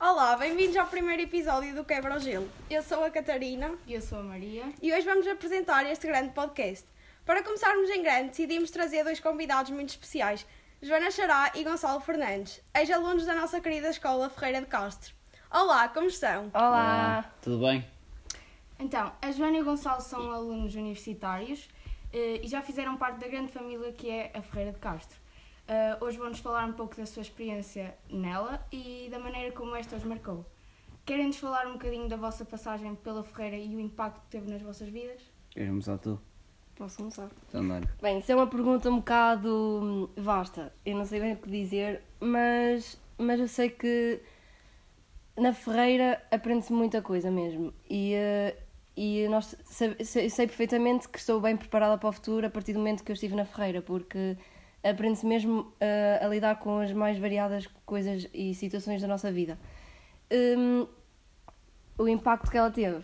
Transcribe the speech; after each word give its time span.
Olá, 0.00 0.34
bem-vindos 0.36 0.76
ao 0.78 0.86
primeiro 0.86 1.22
episódio 1.22 1.74
do 1.74 1.84
Quebra 1.84 2.16
o 2.16 2.18
Gelo. 2.18 2.48
Eu 2.70 2.82
sou 2.82 3.04
a 3.04 3.10
Catarina 3.10 3.74
Eu 3.86 4.00
sou 4.00 4.18
a 4.20 4.22
Maria. 4.22 4.64
e 4.80 4.92
hoje 4.92 5.04
vamos 5.04 5.26
apresentar 5.26 5.84
este 5.84 6.06
grande 6.06 6.30
podcast. 6.32 6.86
Para 7.26 7.42
começarmos 7.42 7.88
em 7.90 8.02
grande, 8.02 8.30
decidimos 8.30 8.70
trazer 8.70 9.04
dois 9.04 9.20
convidados 9.20 9.70
muito 9.70 9.90
especiais, 9.90 10.46
Joana 10.80 11.10
Xará 11.10 11.52
e 11.54 11.62
Gonçalo 11.62 12.00
Fernandes, 12.00 12.62
ex-alunos 12.74 13.26
da 13.26 13.34
nossa 13.34 13.60
querida 13.60 13.90
escola 13.90 14.30
Ferreira 14.30 14.62
de 14.62 14.66
Castro. 14.68 15.14
Olá, 15.52 15.88
como 15.88 16.06
estão? 16.06 16.50
Olá! 16.54 17.30
Tudo 17.42 17.66
bem? 17.66 17.86
Então, 18.78 19.12
a 19.20 19.30
Joana 19.30 19.58
e 19.58 19.60
o 19.60 19.64
Gonçalo 19.64 20.00
são 20.00 20.32
alunos 20.32 20.74
universitários 20.74 21.68
eh, 22.10 22.40
e 22.42 22.48
já 22.48 22.62
fizeram 22.62 22.96
parte 22.96 23.18
da 23.18 23.28
grande 23.28 23.52
família 23.52 23.92
que 23.92 24.08
é 24.08 24.32
a 24.34 24.40
Ferreira 24.40 24.72
de 24.72 24.78
Castro. 24.78 25.19
Eh, 25.72 25.96
hoje 26.00 26.18
vão-nos 26.18 26.40
falar 26.40 26.66
um 26.66 26.72
pouco 26.72 26.96
da 26.96 27.06
sua 27.06 27.22
experiência 27.22 27.94
nela 28.10 28.60
e 28.72 29.06
da 29.08 29.20
maneira 29.20 29.52
como 29.52 29.76
esta 29.76 29.94
os 29.94 30.02
marcou. 30.02 30.44
Querem-nos 31.06 31.36
falar 31.36 31.68
um 31.68 31.74
bocadinho 31.74 32.08
da 32.08 32.16
vossa 32.16 32.44
passagem 32.44 32.96
pela 32.96 33.22
Ferreira 33.22 33.56
e 33.56 33.76
o 33.76 33.78
impacto 33.78 34.20
que 34.22 34.26
teve 34.30 34.50
nas 34.50 34.60
vossas 34.60 34.88
vidas? 34.88 35.22
Queres 35.50 35.68
começar 35.68 35.96
tu? 35.98 36.20
Posso 36.74 36.96
começar? 36.96 37.30
Dá 37.52 37.60
Bem, 38.02 38.18
isso 38.18 38.32
é 38.32 38.34
uma 38.34 38.48
pergunta 38.48 38.90
um 38.90 38.96
bocado 38.96 39.48
hum, 39.80 40.08
vasta. 40.20 40.72
Eu 40.84 40.96
não 40.96 41.04
sei 41.04 41.20
bem 41.20 41.34
o 41.34 41.36
que 41.36 41.48
dizer, 41.48 42.02
mas, 42.18 43.00
mas 43.16 43.38
eu 43.38 43.46
sei 43.46 43.70
que 43.70 44.20
na 45.36 45.52
Ferreira 45.52 46.20
aprende-se 46.32 46.72
muita 46.72 47.00
coisa 47.00 47.30
mesmo. 47.30 47.72
E, 47.88 48.14
eh, 48.14 48.56
e 48.96 49.28
nós 49.28 49.54
sei, 49.66 50.04
sei- 50.04 50.28
sei 50.30 50.48
perfeitamente 50.48 51.08
que 51.08 51.18
estou 51.20 51.40
bem 51.40 51.56
preparada 51.56 51.96
para 51.96 52.08
o 52.08 52.12
futuro 52.12 52.44
a 52.44 52.50
partir 52.50 52.72
do 52.72 52.80
momento 52.80 53.04
que 53.04 53.12
eu 53.12 53.14
estive 53.14 53.36
na 53.36 53.44
Ferreira, 53.44 53.80
porque 53.80 54.36
aprende-se 54.82 55.26
mesmo 55.26 55.72
eh, 55.80 56.20
a 56.22 56.26
lidar 56.28 56.56
com 56.58 56.78
as 56.80 56.92
mais 56.92 57.18
variadas 57.18 57.66
coisas 57.84 58.28
e 58.32 58.54
situações 58.54 59.02
da 59.02 59.08
nossa 59.08 59.30
vida. 59.30 59.58
Hum, 60.32 60.86
o 61.98 62.08
impacto 62.08 62.50
que 62.50 62.56
ela 62.56 62.70
teve. 62.70 63.02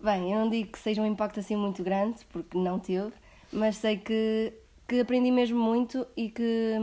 Bem, 0.00 0.32
eu 0.32 0.38
não 0.40 0.48
digo 0.48 0.72
que 0.72 0.78
seja 0.78 1.02
um 1.02 1.06
impacto 1.06 1.40
assim 1.40 1.56
muito 1.56 1.82
grande, 1.82 2.24
porque 2.30 2.56
não 2.56 2.78
teve, 2.78 3.12
mas 3.52 3.76
sei 3.76 3.96
que, 3.96 4.52
que 4.86 5.00
aprendi 5.00 5.30
mesmo 5.30 5.58
muito 5.58 6.06
e 6.16 6.28
que, 6.28 6.74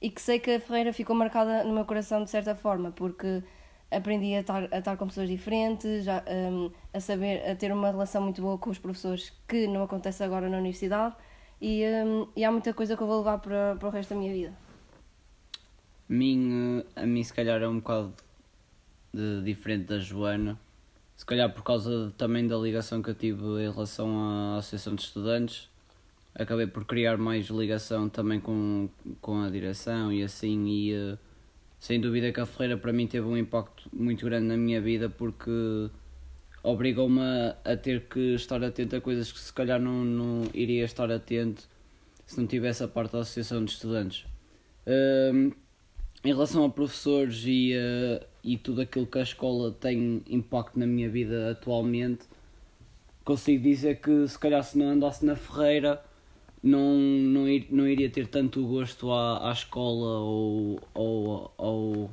e 0.00 0.10
que 0.10 0.22
sei 0.22 0.38
que 0.38 0.52
a 0.52 0.60
Ferreira 0.60 0.92
ficou 0.92 1.14
marcada 1.14 1.64
no 1.64 1.74
meu 1.74 1.84
coração 1.84 2.22
de 2.24 2.30
certa 2.30 2.54
forma, 2.54 2.92
porque 2.92 3.42
aprendi 3.90 4.34
a 4.34 4.40
estar, 4.40 4.68
a 4.72 4.78
estar 4.78 4.96
com 4.96 5.06
pessoas 5.06 5.28
diferentes, 5.28 6.04
já, 6.04 6.22
hum, 6.28 6.70
a 6.94 7.00
saber, 7.00 7.48
a 7.50 7.54
ter 7.56 7.72
uma 7.72 7.90
relação 7.90 8.22
muito 8.22 8.40
boa 8.40 8.56
com 8.56 8.70
os 8.70 8.78
professores, 8.78 9.32
que 9.48 9.66
não 9.66 9.82
acontece 9.82 10.22
agora 10.22 10.48
na 10.48 10.58
universidade, 10.58 11.16
e, 11.60 11.84
hum, 12.04 12.26
e 12.36 12.44
há 12.44 12.50
muita 12.52 12.72
coisa 12.74 12.96
que 12.96 13.02
eu 13.02 13.06
vou 13.06 13.18
levar 13.18 13.38
para, 13.38 13.76
para 13.76 13.88
o 13.88 13.90
resto 13.90 14.10
da 14.10 14.16
minha 14.20 14.32
vida. 14.32 14.54
Mim, 16.08 16.82
eh, 16.96 17.02
a 17.02 17.06
mim 17.06 17.22
se 17.22 17.32
calhar 17.32 17.60
é 17.62 17.68
um 17.68 17.76
bocado 17.80 18.12
de- 19.12 19.42
diferente 19.42 19.86
da 19.86 19.98
Joana. 19.98 20.58
Se 21.16 21.24
calhar 21.24 21.52
por 21.52 21.62
causa 21.62 22.12
também 22.16 22.46
da 22.46 22.56
ligação 22.56 23.02
que 23.02 23.10
eu 23.10 23.14
tive 23.14 23.42
em 23.42 23.70
relação 23.70 24.08
à 24.20 24.58
Associação 24.58 24.94
de 24.94 25.02
Estudantes. 25.02 25.68
Acabei 26.34 26.66
por 26.66 26.84
criar 26.84 27.16
mais 27.16 27.46
ligação 27.46 28.08
também 28.10 28.38
com, 28.38 28.88
com 29.22 29.40
a 29.42 29.48
direção 29.50 30.12
e 30.12 30.22
assim 30.22 30.66
e 30.66 30.92
eh, 30.92 31.18
sem 31.80 31.98
dúvida 32.00 32.30
que 32.32 32.40
a 32.40 32.46
Ferreira 32.46 32.76
para 32.76 32.92
mim 32.92 33.06
teve 33.06 33.26
um 33.26 33.36
impacto 33.36 33.88
muito 33.92 34.24
grande 34.26 34.46
na 34.46 34.56
minha 34.56 34.80
vida 34.80 35.08
porque 35.08 35.88
obrigou-me 36.66 37.20
a, 37.20 37.56
a 37.64 37.76
ter 37.76 38.02
que 38.08 38.34
estar 38.34 38.62
atento 38.62 38.96
a 38.96 39.00
coisas 39.00 39.30
que 39.30 39.38
se 39.38 39.52
calhar 39.52 39.80
não, 39.80 40.04
não 40.04 40.42
iria 40.52 40.84
estar 40.84 41.10
atento 41.10 41.62
se 42.26 42.38
não 42.38 42.46
tivesse 42.46 42.82
a 42.82 42.88
parte 42.88 43.12
da 43.12 43.20
Associação 43.20 43.64
de 43.64 43.70
Estudantes. 43.70 44.24
Hum, 44.86 45.52
em 46.24 46.28
relação 46.32 46.64
a 46.64 46.70
professores 46.70 47.44
e, 47.46 47.72
eh, 47.72 48.26
e 48.42 48.56
tudo 48.56 48.80
aquilo 48.80 49.06
que 49.06 49.18
a 49.18 49.22
escola 49.22 49.70
tem 49.70 50.22
impacto 50.28 50.76
na 50.78 50.86
minha 50.86 51.08
vida 51.08 51.52
atualmente, 51.52 52.24
consigo 53.24 53.62
dizer 53.62 54.00
que 54.00 54.26
se 54.26 54.36
calhar 54.38 54.62
se 54.64 54.76
não 54.76 54.88
andasse 54.88 55.24
na 55.24 55.36
Ferreira 55.36 56.02
não, 56.62 56.94
não, 56.96 57.48
ir- 57.48 57.68
não 57.70 57.86
iria 57.86 58.10
ter 58.10 58.26
tanto 58.26 58.66
gosto 58.66 59.12
à, 59.12 59.48
à 59.48 59.52
escola 59.52 60.18
ou, 60.18 60.80
ou, 60.94 61.54
ou 61.56 62.10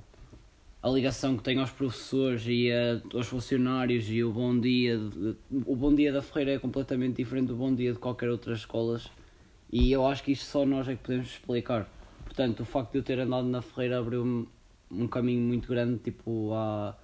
a 0.83 0.89
ligação 0.89 1.37
que 1.37 1.43
tenho 1.43 1.61
aos 1.61 1.71
professores 1.71 2.43
e 2.45 2.69
a- 2.71 3.01
aos 3.15 3.27
funcionários 3.27 4.09
e 4.09 4.21
o 4.23 4.31
bom 4.33 4.59
dia. 4.59 4.97
de- 4.97 5.35
O 5.65 5.75
bom 5.75 5.95
dia 5.95 6.11
da 6.11 6.21
Ferreira 6.21 6.51
é 6.51 6.59
completamente 6.59 7.15
diferente 7.17 7.47
do 7.47 7.55
bom 7.55 7.73
dia 7.73 7.93
de 7.93 7.99
qualquer 7.99 8.29
outra 8.29 8.53
escolas 8.53 9.09
e 9.71 9.91
eu 9.91 10.05
acho 10.05 10.21
que 10.23 10.33
isto 10.33 10.45
só 10.45 10.65
nós 10.65 10.87
é 10.89 10.95
que 10.95 11.03
podemos 11.03 11.27
explicar. 11.29 11.87
Portanto, 12.25 12.59
o 12.59 12.65
facto 12.65 12.91
de 12.91 12.97
eu 12.97 13.03
ter 13.03 13.17
andado 13.19 13.47
na 13.47 13.61
Ferreira 13.61 13.97
abriu-me 13.99 14.47
um 14.91 15.07
caminho 15.07 15.41
muito 15.41 15.67
grande 15.69 15.99
tipo, 15.99 16.51
a, 16.53 16.95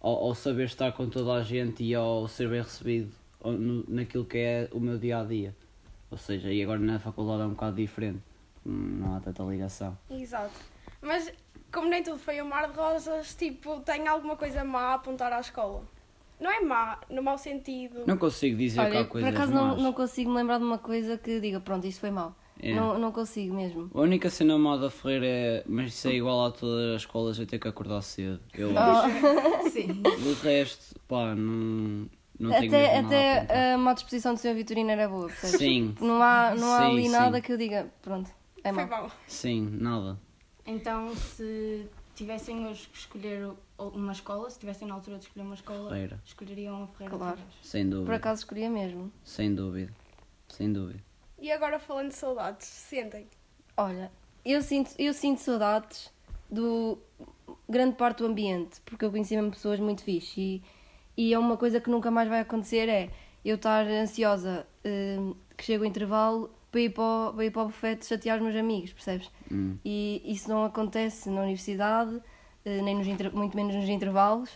ao, 0.00 0.24
ao 0.26 0.34
saber 0.34 0.64
estar 0.64 0.90
com 0.92 1.08
toda 1.08 1.34
a 1.34 1.42
gente 1.42 1.84
e 1.84 1.94
ao 1.94 2.26
ser 2.26 2.48
bem 2.48 2.62
recebido 2.62 3.10
no- 3.44 3.84
naquilo 3.88 4.24
que 4.24 4.38
é 4.38 4.68
o 4.72 4.80
meu 4.80 4.98
dia 4.98 5.20
a 5.20 5.24
dia. 5.24 5.54
Ou 6.10 6.18
seja, 6.18 6.52
e 6.52 6.62
agora 6.62 6.80
na 6.80 6.98
faculdade 6.98 7.42
é 7.42 7.46
um 7.46 7.50
bocado 7.50 7.76
diferente, 7.76 8.20
não 8.64 9.14
há 9.16 9.20
tanta 9.20 9.42
ligação. 9.44 9.96
Exato. 10.10 10.52
Mas, 11.00 11.32
como 11.74 11.88
nem 11.88 12.02
tudo 12.02 12.18
foi 12.18 12.40
um 12.40 12.46
mar 12.46 12.68
de 12.70 12.76
rosas, 12.78 13.34
tipo, 13.34 13.80
tem 13.80 14.06
alguma 14.08 14.36
coisa 14.36 14.64
má 14.64 14.92
a 14.92 14.94
apontar 14.94 15.32
à 15.32 15.40
escola? 15.40 15.82
Não 16.40 16.50
é 16.50 16.60
má, 16.60 16.98
no 17.10 17.22
mau 17.22 17.36
sentido. 17.38 18.04
Não 18.06 18.16
consigo 18.16 18.56
dizer 18.56 18.80
Olha, 18.80 19.00
há 19.00 19.04
por 19.04 19.10
coisas 19.12 19.34
acaso 19.34 19.52
não, 19.52 19.66
más. 19.68 19.82
não 19.82 19.92
consigo 19.92 20.30
me 20.30 20.36
lembrar 20.36 20.58
de 20.58 20.64
uma 20.64 20.78
coisa 20.78 21.16
que 21.18 21.40
diga, 21.40 21.60
pronto, 21.60 21.86
isto 21.86 22.00
foi 22.00 22.10
mau. 22.10 22.34
É. 22.60 22.72
Não, 22.74 22.98
não 22.98 23.10
consigo 23.12 23.54
mesmo. 23.54 23.90
A 23.94 24.00
única 24.00 24.30
cena 24.30 24.56
má 24.56 24.76
da 24.76 24.88
Ferreira 24.88 25.26
é. 25.26 25.64
Mas 25.66 25.88
isso 25.88 26.08
é 26.08 26.12
igual 26.14 26.46
a 26.46 26.50
todas 26.52 26.94
as 26.96 27.02
escolas, 27.02 27.38
eu 27.38 27.46
ter 27.46 27.58
que 27.58 27.66
acordar 27.68 28.00
cedo. 28.02 28.40
Eu 28.54 28.72
Oh. 28.72 28.78
acho. 28.78 29.70
Sim. 29.70 29.86
Do 30.02 30.34
resto, 30.42 30.98
pá, 31.08 31.34
não. 31.34 32.08
Não 32.38 32.50
tenho 32.50 32.66
até 32.66 32.96
a 32.96 33.00
até 33.00 33.38
apontar. 33.38 33.74
a 33.74 33.78
má 33.78 33.92
disposição 33.92 34.34
do 34.34 34.40
Sr. 34.40 34.54
Vitorino 34.54 34.90
era 34.90 35.08
boa, 35.08 35.26
percebes? 35.28 35.56
Sim, 35.58 35.94
Não 36.00 36.20
há, 36.22 36.54
não 36.56 36.72
há 36.72 36.78
Sim, 36.78 36.84
ali 36.92 37.02
sim. 37.04 37.10
nada 37.10 37.40
que 37.40 37.52
eu 37.52 37.56
diga, 37.56 37.88
pronto, 38.02 38.28
é 38.64 38.72
Foi 38.72 38.84
mau. 38.86 39.02
bom. 39.04 39.10
sim, 39.28 39.68
nada. 39.80 40.18
Então, 40.66 41.14
se 41.14 41.86
tivessem 42.14 42.66
hoje 42.66 42.88
que 42.88 42.96
escolher 42.96 43.50
uma 43.78 44.12
escola, 44.12 44.48
se 44.48 44.58
tivessem 44.58 44.86
na 44.88 44.94
altura 44.94 45.18
de 45.18 45.24
escolher 45.24 45.44
uma 45.44 45.54
escola, 45.54 45.90
Ferreira. 45.90 46.20
escolheriam 46.24 46.84
a 46.84 46.86
Ferreira 46.86 47.16
Claro. 47.16 47.40
Sem 47.62 47.88
dúvida. 47.88 48.06
Por 48.06 48.14
acaso 48.14 48.40
escolhia 48.42 48.70
mesmo. 48.70 49.12
Sem 49.24 49.54
dúvida. 49.54 49.92
Sem 50.48 50.72
dúvida. 50.72 51.02
E 51.38 51.50
agora 51.50 51.78
falando 51.78 52.08
de 52.08 52.14
saudades, 52.14 52.66
sentem. 52.66 53.26
Olha, 53.76 54.10
eu 54.44 54.62
sinto, 54.62 54.92
eu 54.98 55.12
sinto 55.12 55.40
saudades 55.40 56.12
do 56.50 56.98
grande 57.68 57.96
parte 57.96 58.18
do 58.18 58.26
ambiente, 58.26 58.80
porque 58.84 59.04
eu 59.04 59.10
conheci 59.10 59.34
mesmo 59.34 59.50
pessoas 59.50 59.80
muito 59.80 60.02
fixe 60.02 60.40
e, 60.40 60.62
e 61.16 61.34
é 61.34 61.38
uma 61.38 61.56
coisa 61.56 61.80
que 61.80 61.90
nunca 61.90 62.10
mais 62.10 62.28
vai 62.28 62.40
acontecer 62.40 62.88
é 62.88 63.10
eu 63.44 63.56
estar 63.56 63.86
ansiosa 63.86 64.66
hum, 64.84 65.34
que 65.56 65.64
chega 65.64 65.82
o 65.82 65.86
intervalo 65.86 66.50
para 66.74 66.80
ir 66.80 66.90
para 66.90 67.04
o, 67.04 67.32
para 67.34 67.44
ir 67.44 67.50
para 67.52 67.62
o 67.62 67.66
bufete 67.66 68.04
chatear 68.04 68.38
os 68.38 68.42
meus 68.42 68.56
amigos, 68.56 68.92
percebes? 68.92 69.30
Hum. 69.50 69.76
E 69.84 70.20
isso 70.24 70.48
não 70.48 70.64
acontece 70.64 71.30
na 71.30 71.42
universidade, 71.42 72.20
eh, 72.64 72.82
nem 72.82 72.96
nos 72.96 73.06
inter- 73.06 73.32
muito 73.32 73.56
menos 73.56 73.76
nos 73.76 73.88
intervalos. 73.88 74.50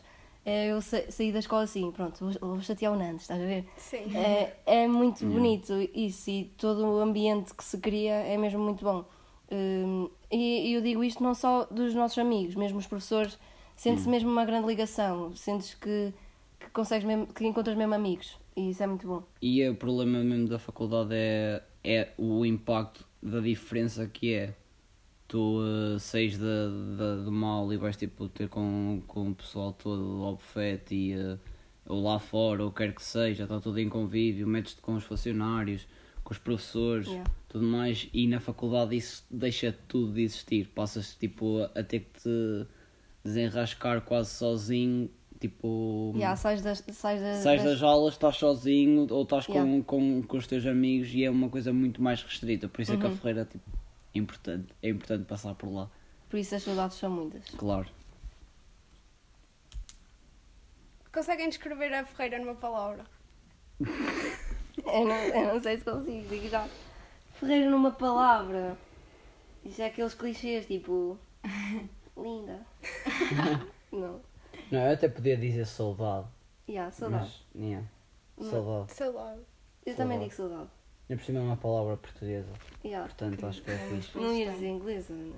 É 0.45 0.67
eu 0.73 0.81
sa 0.81 1.09
sair 1.13 1.31
da 1.33 1.39
escola 1.39 1.63
assim, 1.63 1.93
pronto, 1.93 2.19
vou, 2.19 2.55
vou 2.55 2.61
chatear 2.61 2.93
o 2.93 2.97
Nantes, 2.97 3.23
estás 3.23 3.41
a 3.41 3.45
ver? 3.45 3.65
Sim. 3.77 4.11
É, 4.17 4.57
é 4.67 4.89
muito 4.89 5.25
bonito 5.27 5.73
isso 5.95 6.29
e 6.31 6.45
todo 6.57 6.85
o 6.85 7.01
ambiente 7.01 7.55
que 7.55 7.63
se 7.63 7.79
cria 7.79 8.15
é 8.15 8.37
mesmo 8.37 8.59
muito 8.65 8.83
bom. 8.85 9.05
Hum, 9.53 10.11
e, 10.31 10.73
eu 10.73 10.83
digo 10.83 11.05
isto 11.05 11.23
não 11.23 11.35
só 11.35 11.67
dos 11.71 11.95
nossos 11.95 12.19
amigos, 12.19 12.57
mesmo 12.57 12.79
os 12.79 12.87
professores, 12.87 13.39
sente-se 13.77 14.09
mesmo 14.09 14.29
uma 14.29 14.45
grande 14.45 14.67
ligação, 14.67 15.37
sentes 15.37 15.75
que, 15.75 16.13
que 16.59 16.71
consegues 16.71 17.05
mesmo, 17.07 17.27
que 17.29 17.47
encontras 17.47 17.77
mesmo 17.77 17.95
amigos 17.95 18.37
e 18.57 18.71
isso 18.71 18.83
é 18.83 18.87
muito 18.89 19.07
bom. 19.07 19.23
E 19.41 19.67
o 19.69 19.75
problema 19.77 20.19
mesmo 20.25 20.49
da 20.49 20.59
faculdade 20.59 21.11
é, 21.13 21.63
é 21.83 22.09
o 22.17 22.45
impacto 22.45 23.07
da 23.23 23.41
diferença 23.41 24.07
que 24.07 24.35
é. 24.35 24.55
Tu 25.27 25.37
uh, 25.39 26.01
saís 26.01 26.39
da, 26.39 26.69
da, 26.97 27.17
do 27.17 27.31
mal 27.31 27.71
e 27.71 27.77
vais 27.77 27.97
tipo 27.97 28.29
ter 28.31 28.49
com, 28.49 29.03
com 29.07 29.29
o 29.29 29.35
pessoal 29.35 29.75
todo 29.75 30.25
ao 30.25 30.37
bufete 30.37 30.95
e, 30.95 31.17
uh, 31.17 31.39
ou 31.87 32.03
lá 32.03 32.19
fora, 32.19 32.65
ou 32.65 32.73
quer 32.73 32.95
que 32.95 33.03
seja, 33.03 33.43
está 33.43 33.61
tudo 33.61 33.79
em 33.79 33.91
convívio, 33.91 34.47
metes-te 34.47 34.81
com 34.81 34.95
os 34.95 35.05
funcionários, 35.05 35.87
com 36.25 36.33
os 36.33 36.39
professores, 36.39 37.09
Yeah. 37.09 37.31
tudo 37.49 37.67
mais, 37.67 38.09
e 38.13 38.27
na 38.27 38.41
faculdade 38.41 38.97
isso 38.97 39.25
deixa 39.31 39.71
tudo 39.87 40.15
de 40.15 40.23
existir. 40.23 40.69
Passas 40.69 41.15
tipo 41.15 41.63
a 41.75 41.83
ter 41.83 42.01
que 42.01 42.21
te 42.21 42.67
desenrascar 43.23 44.01
quase 44.03 44.31
sozinho, 44.31 45.11
tipo. 45.41 46.13
Yeah, 46.17 46.37
sais 46.37 46.63
das, 46.63 46.79
sais 46.93 47.21
das, 47.23 47.39
Sais 47.39 47.63
das- 47.63 47.73
das 47.75 47.83
aulas, 47.83 48.15
estás 48.15 48.37
sozinho 48.37 49.07
ou 49.11 49.23
estás 49.23 49.47
com, 49.47 49.53
Yeah. 49.55 49.83
com, 49.85 50.23
com 50.23 50.37
os 50.37 50.47
teus 50.47 50.65
amigos 50.67 51.13
e 51.15 51.25
é 51.25 51.31
uma 51.31 51.49
coisa 51.49 51.73
muito 51.73 52.03
mais 52.03 52.23
restrita. 52.23 52.69
Por 52.69 52.81
isso 52.83 52.93
é 52.93 52.97
que 52.97 53.07
a 53.07 53.09
Uhum. 53.09 53.17
Ferreira 53.17 53.45
tipo, 53.45 53.65
é 54.15 54.19
importante. 54.19 54.67
É 54.83 54.89
importante 54.91 55.25
passar 55.27 55.55
por 55.55 55.73
lá. 55.73 55.91
Por 56.29 56.39
isso 56.39 56.55
as 56.55 56.63
saudades 56.63 56.97
são 56.97 57.11
muitas. 57.11 57.45
Claro. 57.57 57.89
Conseguem 61.13 61.49
descrever 61.49 61.93
a 61.95 62.05
Ferreira 62.05 62.39
numa 62.39 62.55
palavra? 62.55 63.05
Eu 64.87 65.05
não, 65.07 65.15
eu 65.17 65.55
não 65.55 65.61
sei 65.61 65.77
se 65.77 65.85
consigo, 65.85 66.29
digo 66.29 66.49
já. 66.49 66.67
Ferreira 67.35 67.69
numa 67.69 67.91
palavra. 67.91 68.79
Isso 69.65 69.83
é 69.83 69.87
aqueles 69.87 70.15
clichês 70.15 70.67
tipo. 70.67 71.19
Linda. 72.17 72.65
não. 73.93 74.21
Não, 74.71 74.81
eu 74.81 74.93
até 74.93 75.09
podia 75.09 75.37
dizer 75.37 75.67
saudade. 75.67 76.27
Yeah, 76.69 76.91
saudade. 76.93 77.25
Mas, 77.55 77.63
yeah, 77.65 77.87
Não. 78.37 78.51
saudade. 78.51 79.15
Lá. 79.15 79.37
Eu 79.87 79.97
também 79.97 80.19
Saudade. 80.19 80.21
digo 80.21 80.35
saudade. 80.35 80.71
Ainda 81.09 81.21
por 81.23 81.27
cima 81.27 81.39
é 81.39 81.43
uma 81.43 81.57
palavra 81.57 81.97
portuguesa. 81.97 82.53
Yeah. 82.85 83.07
Portanto, 83.09 83.47
acho 83.47 83.63
que 83.63 83.71
é 83.71 83.79
fixe. 83.79 84.19
Não 84.19 84.35
ias 84.35 84.55
dizer 84.55 84.69
inglesa, 84.69 85.15
não? 85.15 85.37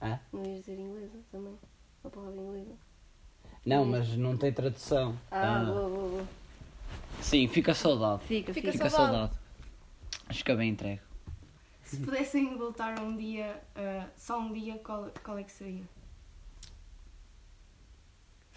Hã? 0.00 0.20
Não 0.32 0.44
ias 0.44 0.60
dizer 0.60 0.78
inglesa 0.78 1.18
também? 1.32 1.58
Uma 2.04 2.10
palavra 2.10 2.40
inglesa. 2.40 2.76
Não, 3.66 3.84
mas 3.84 4.08
não 4.16 4.36
tem 4.36 4.52
tradução. 4.52 5.18
Ah, 5.30 5.60
Ah, 5.60 5.64
boa, 5.64 5.88
boa, 5.88 6.08
boa. 6.10 6.26
Sim, 7.20 7.48
fica 7.48 7.74
saudade. 7.74 8.22
Fica, 8.24 8.54
Fica 8.54 8.70
fica. 8.70 8.72
Fica 8.84 8.90
saudade. 8.90 9.32
saudade. 9.34 9.38
Acho 10.28 10.44
que 10.44 10.52
é 10.52 10.56
bem 10.56 10.70
entregue. 10.70 11.00
Se 11.82 11.96
pudessem 11.96 12.56
voltar 12.56 13.00
um 13.00 13.16
dia, 13.16 13.60
ah, 13.74 14.06
só 14.16 14.38
um 14.38 14.52
dia, 14.52 14.78
qual, 14.78 15.10
qual 15.24 15.36
é 15.38 15.42
que 15.42 15.50
seria? 15.50 15.82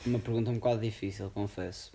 Uma 0.05 0.17
pergunta 0.17 0.49
um 0.49 0.55
bocado 0.55 0.81
difícil, 0.81 1.29
confesso. 1.29 1.93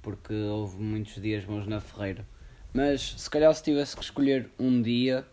Porque 0.00 0.34
houve 0.34 0.76
muitos 0.82 1.20
dias 1.22 1.44
bons 1.44 1.66
na 1.68 1.80
Ferreira. 1.80 2.26
Mas 2.72 3.14
se 3.16 3.30
calhar 3.30 3.54
se 3.54 3.62
tivesse 3.62 3.94
que 3.94 4.02
escolher 4.02 4.50
um 4.58 4.82
dia, 4.82 5.24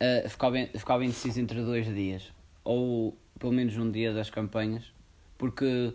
eh, 0.00 0.28
ficava, 0.28 0.56
ficava 0.76 1.04
indeciso 1.04 1.40
entre 1.40 1.62
dois 1.62 1.86
dias. 1.86 2.32
Ou 2.64 3.16
pelo 3.38 3.52
menos 3.52 3.76
um 3.76 3.90
dia 3.90 4.12
das 4.12 4.28
campanhas. 4.28 4.92
Porque 5.36 5.94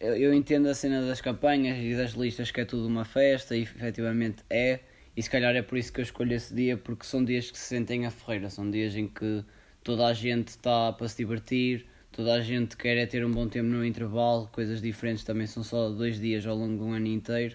eu, 0.00 0.16
eu 0.16 0.34
entendo 0.34 0.68
a 0.68 0.74
cena 0.74 1.04
das 1.04 1.20
campanhas 1.20 1.78
e 1.78 1.94
das 1.94 2.12
listas 2.12 2.50
que 2.50 2.60
é 2.60 2.64
tudo 2.64 2.86
uma 2.86 3.04
festa 3.04 3.54
e 3.54 3.62
efetivamente 3.62 4.42
é. 4.48 4.80
E 5.16 5.22
se 5.22 5.28
calhar 5.30 5.54
é 5.54 5.62
por 5.62 5.76
isso 5.76 5.92
que 5.92 6.00
eu 6.00 6.04
escolho 6.04 6.34
esse 6.34 6.54
dia, 6.54 6.76
porque 6.76 7.04
são 7.04 7.24
dias 7.24 7.50
que 7.50 7.58
se 7.58 7.64
sentem 7.64 8.06
a 8.06 8.10
Ferreira. 8.10 8.48
São 8.48 8.70
dias 8.70 8.94
em 8.96 9.08
que 9.08 9.44
toda 9.84 10.06
a 10.06 10.12
gente 10.14 10.48
está 10.48 10.92
para 10.92 11.08
se 11.08 11.16
divertir, 11.18 11.86
toda 12.16 12.32
a 12.32 12.40
gente 12.40 12.78
quer 12.78 12.96
é 12.96 13.04
ter 13.04 13.24
um 13.26 13.30
bom 13.30 13.46
tempo 13.46 13.68
no 13.68 13.84
intervalo, 13.84 14.48
coisas 14.50 14.80
diferentes 14.80 15.22
também 15.22 15.46
são 15.46 15.62
só 15.62 15.90
dois 15.90 16.18
dias 16.18 16.46
ao 16.46 16.56
longo 16.56 16.78
de 16.78 16.82
um 16.82 16.92
ano 16.94 17.06
inteiro. 17.08 17.54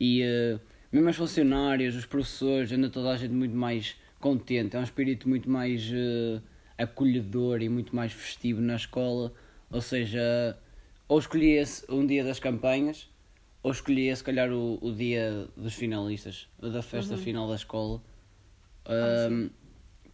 E 0.00 0.22
eh, 0.22 0.58
mesmo 0.90 1.10
os 1.10 1.16
funcionários, 1.16 1.94
os 1.94 2.06
professores, 2.06 2.72
anda 2.72 2.88
toda 2.88 3.10
a 3.10 3.16
gente 3.18 3.34
muito 3.34 3.54
mais 3.54 3.96
contente. 4.18 4.74
É 4.74 4.80
um 4.80 4.82
espírito 4.82 5.28
muito 5.28 5.50
mais 5.50 5.90
eh, 5.92 6.40
acolhedor 6.78 7.60
e 7.60 7.68
muito 7.68 7.94
mais 7.94 8.10
festivo 8.10 8.62
na 8.62 8.76
escola. 8.76 9.30
Ou 9.70 9.82
seja, 9.82 10.56
ou 11.06 11.18
escolhia-se 11.18 11.84
um 11.92 12.06
dia 12.06 12.24
das 12.24 12.40
campanhas, 12.40 13.10
ou 13.62 13.70
escolhia 13.70 14.16
se 14.16 14.24
calhar 14.24 14.50
o, 14.50 14.78
o 14.80 14.90
dia 14.90 15.46
dos 15.54 15.74
finalistas, 15.74 16.48
o 16.58 16.70
da 16.70 16.80
festa 16.80 17.14
final 17.18 17.46
da 17.46 17.56
escola. 17.56 18.00
Ahm, 18.86 19.50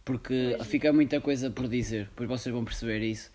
porque 0.03 0.57
fica 0.65 0.91
muita 0.91 1.21
coisa 1.21 1.49
por 1.49 1.69
dizer, 1.69 2.07
depois 2.07 2.27
vocês 2.27 2.53
vão 2.53 2.65
perceber 2.65 3.01
isso. 3.01 3.31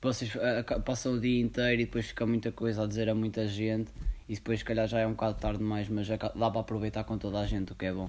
Vocês 0.00 0.34
aca- 0.36 0.78
passam 0.80 1.14
o 1.14 1.20
dia 1.20 1.40
inteiro 1.40 1.82
e 1.82 1.84
depois 1.84 2.06
fica 2.06 2.24
muita 2.26 2.52
coisa 2.52 2.84
a 2.84 2.86
dizer 2.86 3.08
a 3.08 3.14
muita 3.14 3.46
gente. 3.48 3.90
E 4.28 4.34
depois, 4.34 4.58
se 4.60 4.64
calhar, 4.64 4.86
já 4.86 5.00
é 5.00 5.06
um 5.06 5.12
bocado 5.12 5.38
tarde 5.38 5.58
demais, 5.58 5.88
mas 5.88 6.06
já 6.06 6.16
dá 6.16 6.50
para 6.50 6.60
aproveitar 6.60 7.02
com 7.04 7.16
toda 7.18 7.40
a 7.40 7.46
gente, 7.46 7.72
o 7.72 7.74
que 7.74 7.86
é 7.86 7.92
bom. 7.92 8.08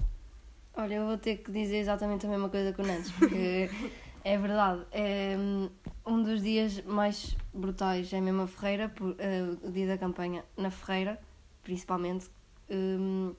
Olha, 0.74 0.94
eu 0.94 1.06
vou 1.06 1.18
ter 1.18 1.38
que 1.38 1.50
dizer 1.50 1.78
exatamente 1.78 2.26
a 2.26 2.28
mesma 2.28 2.48
coisa 2.48 2.72
que 2.72 2.80
o 2.80 2.86
Nantes, 2.86 3.10
porque 3.10 3.68
é 4.24 4.38
verdade. 4.38 4.82
É 4.92 5.36
um 6.06 6.22
dos 6.22 6.42
dias 6.42 6.80
mais 6.84 7.36
brutais, 7.52 8.12
é 8.12 8.20
mesmo 8.20 8.42
a 8.42 8.46
Ferreira, 8.46 8.88
por- 8.90 9.16
eh, 9.18 9.42
o 9.62 9.70
dia 9.72 9.86
da 9.88 9.98
campanha 9.98 10.44
na 10.56 10.70
Ferreira, 10.70 11.18
principalmente. 11.64 12.26
Hum, 12.70 13.34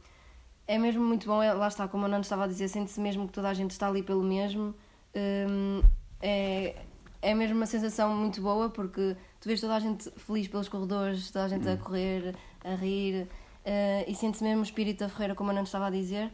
é 0.67 0.77
mesmo 0.77 1.03
muito 1.05 1.25
bom, 1.27 1.41
é- 1.41 1.53
lá 1.53 1.67
está, 1.67 1.87
como 1.87 2.05
o 2.05 2.07
Nantes 2.07 2.25
estava 2.27 2.43
a 2.45 2.47
dizer, 2.47 2.67
sente-se 2.67 2.99
mesmo 2.99 3.27
que 3.27 3.33
toda 3.33 3.47
a 3.47 3.53
gente 3.53 3.71
está 3.71 3.87
ali 3.87 4.03
pelo 4.03 4.23
mesmo. 4.23 4.73
Hum, 5.15 5.81
é, 6.21 6.75
é 7.21 7.33
mesmo 7.33 7.55
uma 7.57 7.65
sensação 7.65 8.15
muito 8.15 8.41
boa, 8.41 8.69
porque 8.69 9.15
tu 9.39 9.47
vês 9.47 9.61
toda 9.61 9.75
a 9.75 9.79
gente 9.79 10.09
feliz 10.17 10.47
pelos 10.47 10.67
corredores, 10.67 11.29
toda 11.31 11.45
a 11.45 11.47
gente 11.47 11.67
a 11.69 11.77
correr, 11.77 12.35
a 12.63 12.73
rir, 12.75 13.27
eh, 13.63 14.05
e 14.07 14.15
sente-se 14.15 14.43
mesmo 14.43 14.61
o 14.61 14.63
espírito 14.63 14.99
da 14.99 15.09
Ferreira, 15.09 15.35
como 15.35 15.51
o 15.51 15.53
Nantes 15.53 15.69
estava 15.69 15.87
a 15.87 15.91
dizer. 15.91 16.31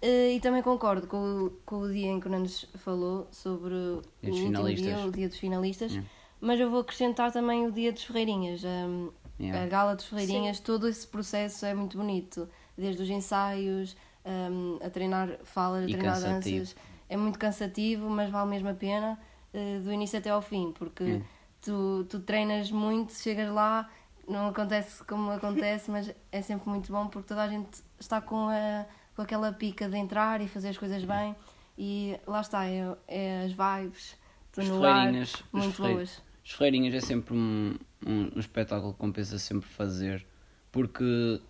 Eh, 0.00 0.34
e 0.34 0.40
também 0.40 0.62
concordo 0.62 1.06
com 1.08 1.16
o, 1.46 1.50
com 1.66 1.78
o 1.80 1.92
dia 1.92 2.06
em 2.06 2.20
que 2.20 2.28
o 2.28 2.30
Nandes 2.30 2.66
falou 2.76 3.26
sobre 3.32 3.74
o 3.74 4.02
último 4.22 4.46
finalistas. 4.46 4.84
dia, 4.96 5.06
o 5.06 5.10
dia 5.10 5.28
dos 5.28 5.38
finalistas, 5.38 5.90
Yeah. 5.92 6.08
mas 6.40 6.60
eu 6.60 6.70
vou 6.70 6.80
acrescentar 6.80 7.32
também 7.32 7.66
o 7.66 7.72
dia 7.72 7.92
dos 7.92 8.04
Ferreirinhas, 8.04 8.62
hum, 8.64 9.10
Yeah. 9.40 9.64
a 9.64 9.66
gala 9.68 9.94
dos 9.96 10.04
Ferreirinhas, 10.06 10.58
todo 10.60 10.88
esse 10.88 11.06
processo 11.06 11.64
é 11.66 11.72
muito 11.74 11.96
bonito, 11.96 12.48
desde 12.76 13.02
os 13.02 13.08
ensaios, 13.10 13.96
hum, 14.24 14.78
a 14.84 14.88
treinar 14.90 15.30
falas, 15.44 15.84
a 15.84 15.86
treinar 15.86 16.14
cansativo. 16.14 16.58
danças, 16.58 16.76
é 17.08 17.16
muito 17.16 17.38
cansativo, 17.38 18.08
mas 18.10 18.30
vale 18.30 18.50
mesmo 18.50 18.68
a 18.68 18.74
pena 18.74 19.18
eh, 19.52 19.78
do 19.80 19.92
início 19.92 20.18
até 20.18 20.30
ao 20.30 20.42
fim, 20.42 20.72
porque 20.72 21.04
Hum. 21.04 21.22
tu, 21.62 22.04
tu 22.08 22.20
treinas 22.20 22.70
muito, 22.70 23.12
chegas 23.14 23.50
lá, 23.52 23.88
não 24.28 24.48
acontece 24.48 25.02
como 25.04 25.30
acontece, 25.30 25.90
mas 25.90 26.12
é 26.30 26.42
sempre 26.42 26.68
muito 26.68 26.92
bom 26.92 27.06
porque 27.08 27.28
toda 27.28 27.42
a 27.42 27.48
gente 27.48 27.82
está 27.98 28.20
com, 28.20 28.48
a, 28.48 28.84
com 29.16 29.22
aquela 29.22 29.52
pica 29.52 29.88
de 29.88 29.96
entrar 29.96 30.40
e 30.40 30.48
fazer 30.48 30.68
as 30.68 30.78
coisas 30.78 31.02
bem 31.04 31.34
e 31.76 32.18
lá 32.26 32.40
está, 32.40 32.66
é, 32.66 32.96
é 33.06 33.44
as 33.44 33.52
vibes, 33.52 34.16
tu 34.52 34.62
no 34.62 34.84
ar, 34.84 35.12
muito 35.52 35.82
boas. 35.82 36.22
Os 36.44 36.52
Ferreirinhas 36.52 36.94
é 36.94 37.00
sempre 37.00 37.34
um, 37.34 37.76
um, 38.06 38.30
um 38.34 38.40
espetáculo 38.40 38.92
que 38.92 38.98
compensa 38.98 39.38
sempre 39.38 39.68
fazer, 39.68 40.26
porque 40.72 41.40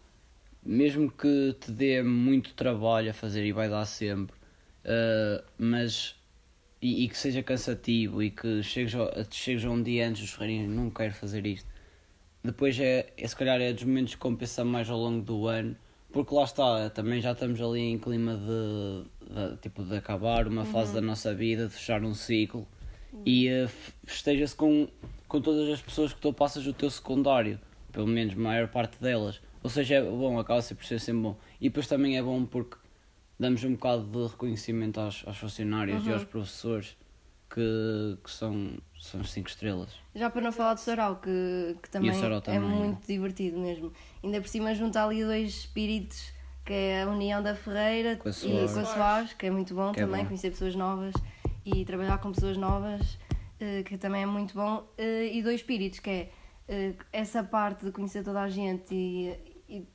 mesmo 0.62 1.10
que 1.10 1.56
te 1.60 1.70
dê 1.70 2.02
muito 2.02 2.52
trabalho 2.54 3.10
a 3.10 3.14
fazer 3.14 3.44
e 3.46 3.52
vai 3.52 3.68
dar 3.68 3.84
sempre, 3.86 4.36
ah, 4.84 5.44
mas 5.56 6.17
e, 6.80 7.04
e 7.04 7.08
que 7.08 7.16
seja 7.18 7.42
cansativo 7.42 8.22
e 8.22 8.30
que 8.30 8.62
chegues, 8.62 8.94
ao- 8.94 9.10
chegues 9.30 9.64
a 9.64 9.70
um 9.70 9.82
dia 9.82 10.08
antes 10.08 10.22
dos 10.22 10.30
Ferreirinhas, 10.30 10.70
não 10.70 10.90
quero 10.90 11.12
fazer 11.14 11.46
isto. 11.46 11.68
Depois 12.42 12.78
é, 12.78 13.12
é 13.16 13.26
se 13.26 13.34
calhar 13.36 13.60
é 13.60 13.72
dos 13.72 13.84
momentos 13.84 14.14
que 14.14 14.20
compensa 14.20 14.64
mais 14.64 14.88
ao 14.88 14.98
longo 14.98 15.22
do 15.22 15.46
ano, 15.48 15.76
porque 16.12 16.34
lá 16.34 16.44
está, 16.44 16.88
também 16.90 17.20
já 17.20 17.32
estamos 17.32 17.60
ali 17.60 17.80
em 17.80 17.98
clima 17.98 18.34
de, 18.36 19.50
de- 19.50 19.56
tipo 19.58 19.82
de 19.84 19.96
acabar 19.96 20.46
uma 20.46 20.64
fase 20.64 20.94
da 20.94 21.00
nossa 21.00 21.34
vida, 21.34 21.66
de 21.66 21.74
fechar 21.74 22.02
um 22.02 22.14
ciclo 22.14 22.66
e 23.26 23.48
eh, 23.48 23.68
festeja-se 24.04 24.54
com, 24.54 24.88
com 25.26 25.40
todas 25.40 25.68
as 25.68 25.82
pessoas 25.82 26.12
que 26.12 26.20
tu 26.20 26.32
passas 26.32 26.66
o 26.66 26.72
teu 26.72 26.88
secundário, 26.90 27.60
pelo 27.92 28.06
menos 28.06 28.34
a 28.34 28.38
maior 28.38 28.68
parte 28.68 28.98
delas. 29.02 29.40
Ou 29.62 29.68
seja, 29.68 29.96
é 29.96 30.02
bom, 30.02 30.38
acaba 30.38 30.62
sempre 30.62 30.84
por 30.84 30.88
ser 30.88 31.00
sempre 31.00 31.22
bom. 31.22 31.36
E 31.60 31.68
depois 31.68 31.86
também 31.88 32.16
é 32.16 32.22
bom 32.22 32.46
porque 32.46 32.76
damos 33.38 33.62
um 33.64 33.72
bocado 33.72 34.04
de 34.04 34.30
reconhecimento 34.32 35.00
aos, 35.00 35.22
aos 35.26 35.36
funcionários 35.36 36.06
e 36.06 36.12
aos 36.12 36.24
professores 36.24 36.96
que, 37.50 38.18
que 38.22 38.30
são, 38.30 38.76
são 39.00 39.20
as 39.20 39.30
5 39.30 39.48
estrelas. 39.48 39.90
Já 40.14 40.28
para 40.28 40.42
não 40.42 40.52
falar 40.52 40.74
do 40.74 40.80
Sarau, 40.80 41.16
que, 41.16 41.76
que 41.82 41.88
também, 41.90 42.12
Sarau 42.12 42.38
é 42.38 42.40
também, 42.40 42.60
muito 42.60 43.06
divertido 43.06 43.58
mesmo. 43.58 43.92
Ainda 44.22 44.40
por 44.40 44.48
cima 44.48 44.74
junta 44.74 45.02
ali 45.04 45.24
dois 45.24 45.50
espíritos, 45.50 46.32
que 46.64 46.72
é 46.72 47.02
a 47.02 47.08
união 47.08 47.42
da 47.42 47.54
Ferreira 47.54 48.16
Com 48.16 48.28
a 48.28 48.32
e 48.32 48.68
com 48.68 48.80
a 48.80 48.84
Soares, 48.84 49.32
que 49.32 49.46
é 49.46 49.50
muito 49.50 49.74
bom 49.74 49.92
Que 49.92 50.00
é 50.00 50.04
também, 50.04 50.20
bom. 50.22 50.26
conhecer 50.28 50.50
pessoas 50.50 50.74
novas 50.74 51.14
e 51.64 51.84
trabalhar 51.84 52.18
com 52.18 52.32
pessoas 52.32 52.56
novas, 52.56 53.18
eh, 53.60 53.82
que 53.82 53.96
também 53.96 54.22
é 54.22 54.26
muito 54.26 54.54
bom. 54.54 54.86
Eh, 54.98 55.30
E 55.36 55.42
dois 55.42 55.60
espíritos, 55.60 56.00
que 56.00 56.10
é 56.10 56.30
eh, 56.68 56.94
essa 57.12 57.42
parte 57.42 57.86
de 57.86 57.92
conhecer 57.92 58.22
toda 58.22 58.42
a 58.42 58.48
gente 58.50 58.94
e, 58.94 59.34
e 59.68 59.86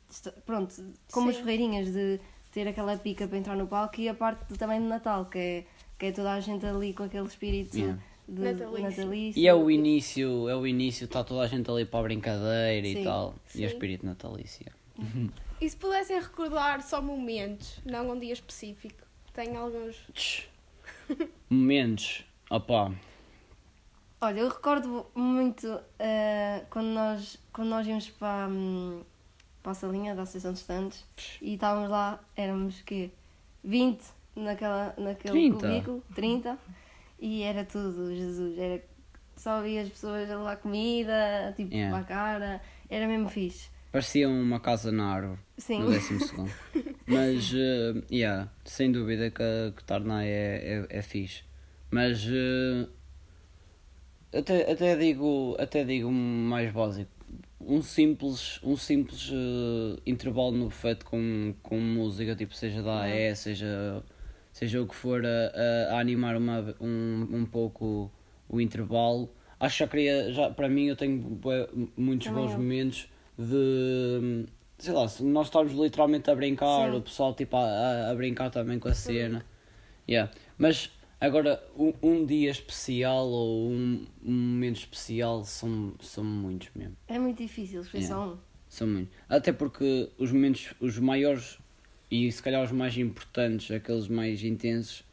pronto, 0.46 0.74
como 1.12 1.30
as 1.30 1.36
Sim. 1.36 1.44
ferreirinhas 1.44 1.92
de 1.94 2.20
ter 2.54 2.68
aquela 2.68 2.96
pica 2.98 3.28
para 3.28 3.38
entrar 3.38 3.56
no 3.56 3.68
palco 3.68 4.00
e 4.00 4.08
a 4.08 4.14
parte 4.14 4.46
de- 4.52 4.58
também 4.58 4.80
de 4.80 4.88
Natal, 4.88 5.26
que 5.26 5.38
é, 5.38 5.66
que 5.98 6.06
é 6.06 6.12
toda 6.12 6.32
a 6.34 6.40
gente 6.40 6.66
ali 6.66 6.94
com 6.94 7.04
aquele 7.04 7.26
espírito 7.28 7.76
Yeah. 7.78 8.00
de 8.28 8.42
Natalício. 8.42 8.82
natalício. 8.90 9.42
E 9.42 9.48
é 9.48 9.54
o 9.54 9.70
início, 9.72 10.48
é 10.48 10.56
o 10.56 10.66
início, 10.66 11.06
está 11.06 11.24
toda 11.24 11.42
a 11.42 11.48
gente 11.48 11.70
ali 11.70 11.84
para 11.86 12.00
a 12.00 12.04
brincadeira 12.04 12.88
Sim, 12.88 13.02
e 13.02 13.04
tal. 13.04 13.36
E 13.56 13.64
é 13.64 13.66
o 13.66 13.70
sim. 13.70 13.74
espírito 13.76 14.06
natalício. 14.06 14.66
E 15.60 15.70
se 15.70 15.76
pudessem 15.76 16.20
recordar 16.22 16.82
só 16.84 17.02
momentos, 17.02 17.80
não 17.86 18.12
um 18.12 18.20
dia 18.20 18.34
específico? 18.34 19.02
Tem 19.34 19.56
alguns. 19.58 19.96
Tch. 20.14 20.48
Momentos. 21.50 22.24
Opa, 22.50 22.92
Olha, 24.22 24.40
eu 24.40 24.48
recordo 24.48 25.06
muito 25.14 25.80
eh, 26.00 26.64
quando, 26.70 26.86
nós, 26.88 27.38
quando 27.52 27.68
nós 27.70 27.86
íamos 27.86 28.10
para, 28.12 28.48
hum, 28.48 29.02
para 29.64 29.72
a 29.72 29.76
salinha 29.76 30.14
da 30.14 30.24
Associação 30.24 30.52
de 30.54 30.60
Estantes 30.60 31.04
e 31.42 31.54
estávamos 31.56 31.90
lá, 31.90 32.20
éramos 32.36 32.82
quê? 32.82 33.10
20 33.64 34.04
naquela, 34.36 34.94
naquele 34.98 35.34
30. 35.34 35.68
cubículo, 35.68 36.04
30, 36.14 36.58
e 37.20 37.42
era 37.44 37.64
tudo, 37.64 38.14
Jesus, 38.14 38.58
era 38.60 38.84
só 39.38 39.62
via 39.62 39.82
as 39.82 39.90
pessoas 39.90 40.30
a 40.30 40.38
levar 40.38 40.58
comida, 40.58 41.54
tipo, 41.56 41.74
Yeah. 41.74 41.96
para 41.98 42.04
a 42.04 42.08
cara, 42.08 42.62
era 42.90 43.08
mesmo 43.08 43.30
fixe. 43.30 43.70
parecia 43.92 44.28
uma 44.30 44.60
casa 44.60 44.92
na 44.92 45.06
árvore. 45.06 45.40
Sim. 45.58 45.80
No 45.80 45.92
décimo 45.92 46.20
segundo. 46.20 46.52
Mas, 47.08 47.52
eh, 47.56 48.04
yeah, 48.12 48.50
sem 48.66 48.92
dúvida 48.92 49.30
que, 49.32 49.74
que 49.78 49.84
Tarnai 49.86 50.28
é, 50.28 50.86
é, 50.92 50.98
é 50.98 51.02
fixe. 51.02 51.44
Mas, 51.90 52.26
eh, 52.28 52.88
até, 54.38 54.72
até, 54.72 54.96
digo, 54.96 55.56
até 55.60 55.84
digo 55.84 56.12
mais 56.12 56.72
básico. 56.74 57.12
Um 57.66 57.82
simples, 57.82 58.60
um 58.64 58.76
simples 58.76 59.30
eh, 59.32 60.00
intervalo 60.06 60.52
no 60.52 60.66
buffet 60.66 60.98
com, 61.06 61.54
com 61.64 61.80
música, 61.80 62.36
tipo, 62.36 62.54
seja 62.54 62.82
da 62.84 63.04
AE, 63.04 63.34
seja, 63.36 64.04
seja 64.52 64.82
o 64.82 64.88
que 64.88 64.94
for, 64.96 65.24
a, 65.26 65.30
a- 65.96 66.00
animar 66.00 66.36
uma, 66.36 66.76
um, 66.82 67.28
um 67.32 67.46
pouco 67.46 68.12
o 68.50 68.60
intervalo. 68.60 69.30
acho 69.60 69.78
que 69.78 69.84
já 69.84 69.88
queria, 69.88 70.34
já, 70.34 70.50
para 70.50 70.68
mim 70.68 70.88
eu 70.88 70.96
tenho 70.98 71.40
muitos 71.96 72.28
Também 72.28 72.44
bons 72.44 72.52
eu. 72.52 72.58
momentos 72.58 73.08
de, 73.40 74.46
sei 74.78 74.94
lá, 74.94 75.08
se 75.08 75.24
nós 75.24 75.48
estamos 75.48 75.72
literalmente 75.72 76.30
a 76.30 76.36
brincar, 76.36 76.92
Sim. 76.92 76.98
o 76.98 77.02
pessoal 77.02 77.34
tipo 77.34 77.56
a, 77.56 77.62
a- 77.64 78.12
a 78.12 78.16
brincar 78.16 78.50
também 78.50 78.78
com 78.78 78.90
a 78.90 78.94
cena. 78.94 79.46
Yeah. 80.08 80.30
Mas 80.58 80.92
agora, 81.28 81.64
um, 81.78 81.94
um 82.02 82.26
dia 82.26 82.52
especial 82.52 83.28
ou 83.28 83.70
um, 83.70 84.06
um 84.24 84.32
momento 84.32 84.78
especial 84.78 85.44
são, 85.46 85.94
são 86.02 86.24
muitos 86.24 86.70
mesmo. 86.76 86.96
É 87.08 87.20
muito 87.20 87.38
difícil, 87.42 87.82
escolher 87.82 88.04
só 88.04 88.34
um. 88.34 88.38
São 88.68 88.88
muitos. 88.88 89.14
Até 89.30 89.52
porque 89.52 90.10
os 90.18 90.32
momentos, 90.32 90.74
os 90.80 90.98
maiores 90.98 91.60
e 92.10 92.32
se 92.32 92.44
calhar 92.44 92.64
os 92.64 92.72
mais 92.72 92.96
importantes, 92.98 93.72
aqueles 93.72 94.08
mais 94.08 94.44
intensos, 94.44 95.04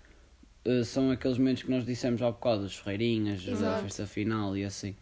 eh, 0.67 0.85
são 0.85 1.11
aqueles 1.11 1.39
momentos 1.39 1.63
que 1.63 1.71
nós 1.71 1.87
dissemos 1.87 2.21
há 2.21 2.31
bocado, 2.31 2.67
as 2.67 2.77
ferreirinhas, 2.77 3.41
a 3.49 3.79
festa 3.79 4.07
final 4.07 4.55
e 4.55 4.65
assim. 4.65 4.95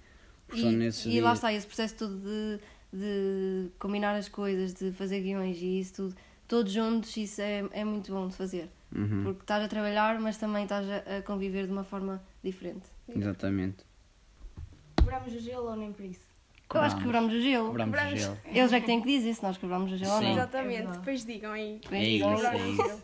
Porque 0.47 0.63
E, 0.63 0.75
e 0.75 0.91
dias. 0.91 1.25
lá 1.25 1.33
está, 1.33 1.53
esse 1.53 1.67
processo 1.67 1.97
todo 1.97 2.17
de, 2.17 2.61
de 2.93 3.69
combinar 3.81 4.15
as 4.15 4.29
coisas, 4.29 4.75
de 4.75 4.93
fazer 4.93 5.21
guiões 5.21 5.59
e 5.61 5.81
isso 5.81 5.95
tudo, 5.95 6.17
todos 6.47 6.73
juntos, 6.73 7.17
isso 7.17 7.41
é, 7.41 7.65
é 7.73 7.85
muito 7.85 8.13
bom 8.13 8.29
de 8.29 8.35
fazer. 8.37 8.71
Uhum, 8.95 9.25
Porque 9.25 9.43
estás 9.43 9.65
a 9.65 9.69
trabalhar, 9.69 10.19
mas 10.19 10.39
também 10.39 10.63
estás 10.65 10.87
a, 10.89 11.23
conviver 11.23 11.67
de 11.67 11.73
uma 11.73 11.85
forma 11.85 12.23
diferente. 12.43 12.89
Exatamente. 13.09 13.85
Quebramos 14.97 15.35
o 15.35 15.39
gelo 15.41 15.69
ou 15.71 15.77
nem 15.77 15.93
por 15.93 16.05
isso? 16.05 16.29
Eu 16.73 16.81
acho 16.81 16.97
que 16.97 17.03
quebramos 17.03 17.33
o 17.33 17.41
gelo. 17.41 17.67
Cobramos 17.69 17.95
o 17.95 17.99
Cobramos. 17.99 18.21
gelo. 18.21 18.39
Eles 18.47 18.73
é 18.73 18.81
que 18.81 18.87
têm 18.87 19.01
que 19.01 19.07
dizer 19.07 19.35
se 19.35 19.43
nós 19.43 19.57
quebramos 19.57 19.91
o 19.93 19.97
gelo 19.97 20.13
ou 20.13 20.19
Sim. 20.19 20.25
não. 20.27 20.33
Exatamente, 20.33 20.83
É 20.89 20.91
depois 20.93 21.25
digam 21.25 21.53
aí. 21.53 21.81
Bem, 21.91 22.01
É 22.03 22.09
isso, 22.09 22.45
é 22.45 22.49
aí. 22.49 22.73
isso. 22.73 23.03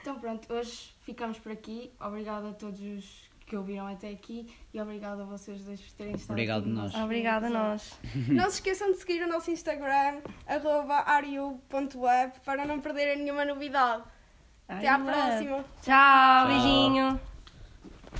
Então 0.00 0.18
pronto, 0.20 0.52
hoje 0.52 0.94
ficamos 1.00 1.38
por 1.38 1.50
aqui. 1.52 1.90
Obrigada 2.00 2.50
a 2.50 2.52
todos 2.52 2.80
os 2.80 3.30
que 3.46 3.56
ouviram 3.56 3.86
até 3.86 4.08
aqui 4.10 4.46
e 4.72 4.80
obrigada 4.80 5.22
a 5.22 5.26
vocês 5.26 5.62
dois 5.64 5.80
por 5.80 5.92
terem 5.92 6.14
estado 6.14 6.30
Obrigado 6.30 6.62
aqui 6.62 6.70
nós. 6.70 6.94
Obrigada 6.94 7.46
a 7.48 7.50
nós. 7.50 7.98
Não 8.28 8.48
se 8.48 8.56
esqueçam 8.56 8.92
de 8.92 8.98
seguir 8.98 9.22
o 9.22 9.28
nosso 9.28 9.50
Instagram, 9.50 10.20
arroba 10.46 10.94
ariu.web, 11.06 12.32
para 12.44 12.64
não 12.64 12.80
perderem 12.80 13.18
nenhuma 13.22 13.44
novidade. 13.44 14.04
Até 14.76 14.88
Ai, 14.88 15.02
próxima! 15.02 15.64
Tchau, 15.82 16.46
beijinho. 16.46 17.20